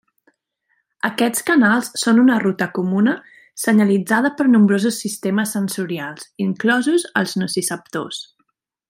[1.09, 3.13] Aquests canals són una ruta comuna
[3.65, 8.25] senyalitzada per a nombrosos sistemes sensorials, inclosos els nociceptors.